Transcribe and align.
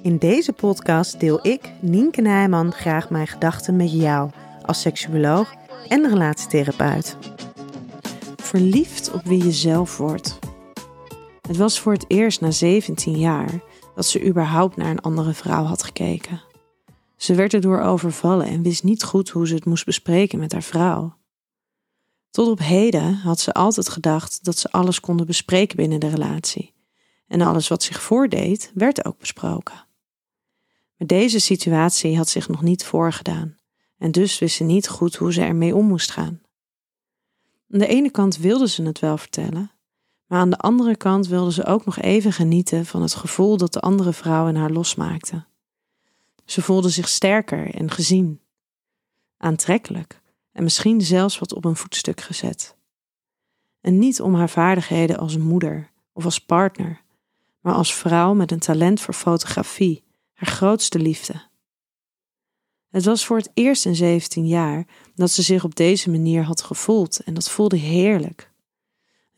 In 0.00 0.18
deze 0.18 0.52
podcast 0.52 1.20
deel 1.20 1.46
ik, 1.46 1.72
Nienke 1.80 2.20
Nijman, 2.20 2.72
graag 2.72 3.10
mijn 3.10 3.26
gedachten 3.26 3.76
met 3.76 3.92
jou 3.92 4.30
als 4.62 4.80
seksuoloog 4.80 5.54
en 5.88 6.08
relatietherapeut. 6.08 7.16
Verliefd 8.36 9.12
op 9.12 9.22
wie 9.24 9.44
je 9.44 9.52
zelf 9.52 9.96
wordt. 9.96 10.38
Het 11.40 11.56
was 11.56 11.80
voor 11.80 11.92
het 11.92 12.04
eerst 12.08 12.40
na 12.40 12.50
17 12.50 13.18
jaar 13.18 13.62
dat 13.94 14.06
ze 14.06 14.26
überhaupt 14.26 14.76
naar 14.76 14.90
een 14.90 15.00
andere 15.00 15.32
vrouw 15.32 15.64
had 15.64 15.82
gekeken. 15.82 16.42
Ze 17.16 17.34
werd 17.34 17.54
erdoor 17.54 17.80
overvallen 17.80 18.46
en 18.46 18.62
wist 18.62 18.82
niet 18.82 19.02
goed 19.02 19.28
hoe 19.28 19.46
ze 19.46 19.54
het 19.54 19.64
moest 19.64 19.84
bespreken 19.84 20.38
met 20.38 20.52
haar 20.52 20.62
vrouw. 20.62 21.14
Tot 22.30 22.48
op 22.48 22.58
heden 22.58 23.14
had 23.14 23.40
ze 23.40 23.52
altijd 23.52 23.88
gedacht 23.88 24.44
dat 24.44 24.58
ze 24.58 24.70
alles 24.70 25.00
konden 25.00 25.26
bespreken 25.26 25.76
binnen 25.76 26.00
de 26.00 26.08
relatie. 26.08 26.72
En 27.32 27.40
alles 27.40 27.68
wat 27.68 27.82
zich 27.82 28.02
voordeed, 28.02 28.70
werd 28.74 29.04
ook 29.04 29.18
besproken. 29.18 29.86
Maar 30.96 31.06
deze 31.06 31.38
situatie 31.38 32.16
had 32.16 32.28
zich 32.28 32.48
nog 32.48 32.62
niet 32.62 32.84
voorgedaan 32.84 33.56
en 33.98 34.10
dus 34.10 34.38
wist 34.38 34.56
ze 34.56 34.64
niet 34.64 34.88
goed 34.88 35.16
hoe 35.16 35.32
ze 35.32 35.40
ermee 35.40 35.74
om 35.74 35.86
moest 35.86 36.10
gaan. 36.10 36.40
Aan 37.70 37.78
de 37.78 37.86
ene 37.86 38.10
kant 38.10 38.36
wilde 38.36 38.68
ze 38.68 38.82
het 38.82 38.98
wel 38.98 39.18
vertellen, 39.18 39.70
maar 40.26 40.38
aan 40.40 40.50
de 40.50 40.56
andere 40.58 40.96
kant 40.96 41.26
wilde 41.26 41.52
ze 41.52 41.64
ook 41.64 41.84
nog 41.84 41.98
even 41.98 42.32
genieten 42.32 42.86
van 42.86 43.02
het 43.02 43.14
gevoel 43.14 43.56
dat 43.56 43.72
de 43.72 43.80
andere 43.80 44.12
vrouw 44.12 44.48
in 44.48 44.56
haar 44.56 44.70
losmaakte. 44.70 45.44
Ze 46.44 46.62
voelde 46.62 46.88
zich 46.88 47.08
sterker 47.08 47.74
en 47.74 47.90
gezien, 47.90 48.40
aantrekkelijk 49.36 50.20
en 50.52 50.62
misschien 50.62 51.00
zelfs 51.00 51.38
wat 51.38 51.54
op 51.54 51.64
een 51.64 51.76
voetstuk 51.76 52.20
gezet. 52.20 52.76
En 53.80 53.98
niet 53.98 54.20
om 54.20 54.34
haar 54.34 54.50
vaardigheden 54.50 55.18
als 55.18 55.36
moeder 55.36 55.90
of 56.12 56.24
als 56.24 56.38
partner, 56.38 57.01
maar 57.62 57.74
als 57.74 57.94
vrouw 57.94 58.34
met 58.34 58.50
een 58.50 58.58
talent 58.58 59.00
voor 59.00 59.14
fotografie, 59.14 60.04
haar 60.32 60.48
grootste 60.48 60.98
liefde. 60.98 61.50
Het 62.88 63.04
was 63.04 63.26
voor 63.26 63.36
het 63.36 63.50
eerst 63.54 63.86
in 63.86 63.94
17 63.94 64.46
jaar 64.46 64.86
dat 65.14 65.30
ze 65.30 65.42
zich 65.42 65.64
op 65.64 65.74
deze 65.74 66.10
manier 66.10 66.42
had 66.42 66.62
gevoeld 66.62 67.20
en 67.20 67.34
dat 67.34 67.50
voelde 67.50 67.76
heerlijk. 67.76 68.50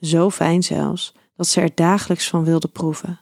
Zo 0.01 0.31
fijn 0.31 0.63
zelfs 0.63 1.15
dat 1.37 1.47
ze 1.47 1.61
er 1.61 1.75
dagelijks 1.75 2.29
van 2.29 2.45
wilde 2.45 2.69
proeven. 2.69 3.21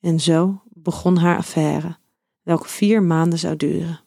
En 0.00 0.20
zo 0.20 0.62
begon 0.68 1.16
haar 1.16 1.36
affaire, 1.36 1.98
welke 2.42 2.68
vier 2.68 3.02
maanden 3.02 3.38
zou 3.38 3.56
duren. 3.56 4.00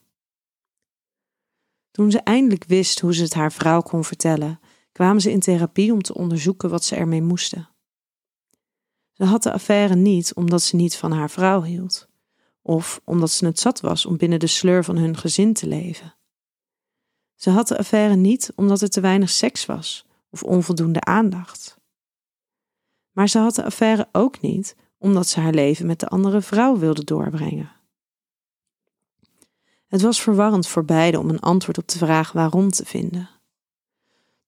Toen 1.90 2.10
ze 2.10 2.18
eindelijk 2.18 2.64
wist 2.64 3.00
hoe 3.00 3.14
ze 3.14 3.22
het 3.22 3.34
haar 3.34 3.52
vrouw 3.52 3.80
kon 3.80 4.04
vertellen, 4.04 4.60
kwamen 4.92 5.20
ze 5.20 5.30
in 5.30 5.40
therapie 5.40 5.92
om 5.92 6.02
te 6.02 6.14
onderzoeken 6.14 6.70
wat 6.70 6.84
ze 6.84 6.96
ermee 6.96 7.22
moesten. 7.22 7.68
Ze 9.14 9.24
had 9.24 9.42
de 9.42 9.52
affaire 9.52 9.94
niet 9.94 10.34
omdat 10.34 10.62
ze 10.62 10.76
niet 10.76 10.96
van 10.96 11.12
haar 11.12 11.30
vrouw 11.30 11.62
hield, 11.62 12.08
of 12.62 13.00
omdat 13.04 13.30
ze 13.30 13.46
het 13.46 13.58
zat 13.58 13.80
was 13.80 14.06
om 14.06 14.16
binnen 14.16 14.38
de 14.38 14.46
sleur 14.46 14.84
van 14.84 14.96
hun 14.96 15.16
gezin 15.16 15.52
te 15.52 15.66
leven. 15.66 16.14
Ze 17.34 17.50
had 17.50 17.68
de 17.68 17.78
affaire 17.78 18.14
niet 18.14 18.52
omdat 18.56 18.80
er 18.80 18.88
te 18.88 19.00
weinig 19.00 19.30
seks 19.30 19.66
was 19.66 20.06
of 20.30 20.42
onvoldoende 20.42 21.00
aandacht. 21.00 21.78
Maar 23.12 23.28
ze 23.28 23.38
had 23.38 23.54
de 23.54 23.64
affaire 23.64 24.08
ook 24.12 24.40
niet 24.40 24.76
omdat 24.98 25.28
ze 25.28 25.40
haar 25.40 25.54
leven 25.54 25.86
met 25.86 26.00
de 26.00 26.08
andere 26.08 26.40
vrouw 26.40 26.78
wilde 26.78 27.04
doorbrengen. 27.04 27.72
Het 29.86 30.02
was 30.02 30.22
verwarrend 30.22 30.66
voor 30.66 30.84
beiden 30.84 31.20
om 31.20 31.28
een 31.28 31.40
antwoord 31.40 31.78
op 31.78 31.88
de 31.88 31.98
vraag 31.98 32.32
waarom 32.32 32.70
te 32.70 32.84
vinden. 32.84 33.28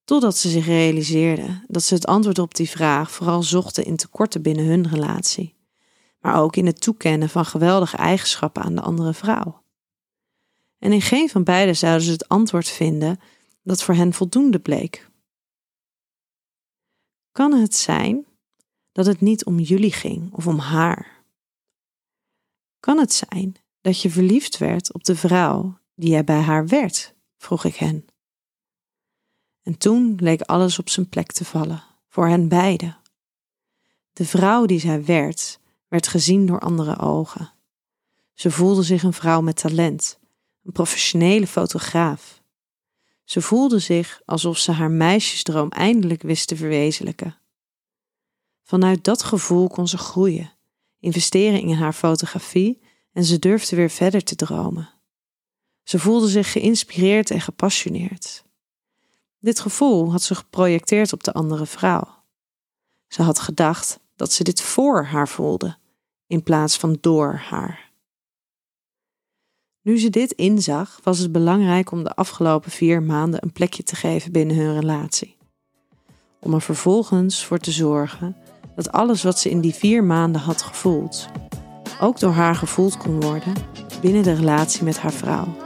Totdat 0.07 0.37
ze 0.37 0.49
zich 0.49 0.67
realiseerden 0.67 1.65
dat 1.69 1.83
ze 1.83 1.95
het 1.95 2.07
antwoord 2.07 2.39
op 2.39 2.55
die 2.55 2.69
vraag 2.69 3.11
vooral 3.11 3.43
zochten 3.43 3.85
in 3.85 3.97
tekorten 3.97 4.43
binnen 4.43 4.65
hun 4.65 4.89
relatie, 4.89 5.55
maar 6.21 6.41
ook 6.41 6.57
in 6.57 6.67
het 6.67 6.81
toekennen 6.81 7.29
van 7.29 7.45
geweldige 7.45 7.97
eigenschappen 7.97 8.63
aan 8.63 8.75
de 8.75 8.81
andere 8.81 9.15
vrouw. 9.15 9.63
En 10.79 10.93
in 10.93 11.01
geen 11.01 11.29
van 11.29 11.45
beiden 11.45 11.77
zouden 11.77 12.03
ze 12.03 12.13
het 12.13 12.29
antwoord 12.29 12.69
vinden 12.69 13.21
dat 13.63 13.83
voor 13.83 13.95
hen 13.95 14.13
voldoende 14.13 14.59
bleek. 14.59 15.11
Kan 17.33 17.53
het 17.53 17.75
zijn 17.75 18.27
dat 18.93 19.07
het 19.07 19.21
niet 19.21 19.45
om 19.45 19.59
jullie 19.59 19.93
ging 19.93 20.33
of 20.33 20.47
om 20.47 20.59
haar? 20.59 21.25
Kan 22.81 22.99
het 22.99 23.13
zijn 23.13 23.55
dat 23.81 24.03
je 24.03 24.11
verliefd 24.11 24.59
werd 24.59 24.93
op 24.93 25.05
de 25.05 25.17
vrouw 25.17 25.79
die 25.95 26.11
jij 26.11 26.25
bij 26.25 26.41
haar 26.41 26.67
werd? 26.67 27.15
vroeg 27.37 27.65
ik 27.65 27.77
hen. 27.77 28.06
En 29.67 29.79
toen 29.79 30.17
leek 30.21 30.41
alles 30.41 30.79
op 30.79 30.89
zijn 30.89 31.09
plek 31.09 31.33
te 31.33 31.45
vallen, 31.45 31.83
voor 32.09 32.29
hen 32.29 32.49
beiden. 32.49 32.97
De 34.13 34.25
vrouw 34.25 34.67
die 34.67 34.79
zij 34.81 35.05
werd, 35.05 35.61
werd 35.89 36.09
gezien 36.09 36.47
door 36.47 36.61
andere 36.61 36.99
ogen. 36.99 37.53
Ze 38.35 38.51
voelde 38.51 38.83
zich 38.83 39.03
een 39.03 39.13
vrouw 39.13 39.41
met 39.41 39.57
talent, 39.57 40.19
een 40.63 40.73
professionele 40.73 41.47
fotograaf. 41.47 42.43
Ze 43.25 43.41
voelde 43.41 43.79
zich 43.79 44.21
alsof 44.25 44.59
ze 44.59 44.73
haar 44.73 44.91
meisjesdroom 44.91 45.69
eindelijk 45.69 46.23
wist 46.23 46.49
te 46.49 46.57
verwezenlijken. 46.57 47.39
Vanuit 48.63 49.05
dat 49.05 49.23
gevoel 49.23 49.69
kon 49.69 49.89
ze 49.89 49.99
groeien, 49.99 50.53
investeren 51.01 51.61
in 51.61 51.75
haar 51.75 51.93
fotografie 51.93 52.83
en 53.13 53.25
ze 53.25 53.39
durfde 53.39 53.77
weer 53.77 53.91
verder 53.91 54.25
te 54.25 54.35
dromen. 54.37 54.91
Ze 55.83 55.99
voelde 55.99 56.29
zich 56.29 56.53
geïnspireerd 56.53 57.31
en 57.31 57.41
gepassioneerd. 57.41 58.46
Dit 59.47 59.61
gevoel 59.61 60.11
had 60.11 60.23
ze 60.23 60.35
geprojecteerd 60.35 61.13
op 61.13 61.25
de 61.25 61.33
andere 61.33 61.67
vrouw. 61.67 62.09
Ze 63.09 63.23
had 63.23 63.39
gedacht 63.39 64.01
dat 64.17 64.33
ze 64.33 64.45
dit 64.45 64.61
voor 64.61 65.05
haar 65.05 65.29
voelde, 65.29 65.77
in 66.27 66.43
plaats 66.43 66.77
van 66.77 66.99
door 67.01 67.35
haar. 67.35 67.93
Nu 69.83 69.99
ze 69.99 70.11
dit 70.11 70.33
inzag, 70.33 71.01
was 71.03 71.19
het 71.19 71.33
belangrijk 71.33 71.91
om 71.91 72.05
de 72.05 72.15
afgelopen 72.15 72.71
vier 72.71 73.03
maanden 73.03 73.43
een 73.43 73.53
plekje 73.53 73.83
te 73.83 73.97
geven 73.97 74.33
binnen 74.33 74.57
hun 74.57 74.81
relatie. 74.81 75.37
Om 76.41 76.55
er 76.55 76.63
vervolgens 76.63 77.45
voor 77.45 77.59
te 77.59 77.71
zorgen 77.71 78.37
dat 78.77 78.93
alles 78.93 79.23
wat 79.23 79.39
ze 79.39 79.51
in 79.51 79.61
die 79.61 79.75
vier 79.75 80.05
maanden 80.05 80.41
had 80.41 80.63
gevoeld, 80.63 81.27
ook 82.01 82.21
door 82.21 82.33
haar 82.33 82.55
gevoeld 82.55 82.97
kon 82.97 83.21
worden 83.21 83.55
binnen 84.01 84.23
de 84.23 84.35
relatie 84.35 84.85
met 84.85 84.99
haar 84.99 85.13
vrouw. 85.13 85.66